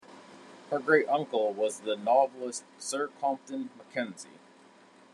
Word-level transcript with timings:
Her 0.71 0.79
great-uncle 0.79 1.53
was 1.53 1.81
the 1.81 1.95
novelist 1.95 2.63
Sir 2.79 3.11
Compton 3.19 3.69
Mackenzie. 3.77 4.39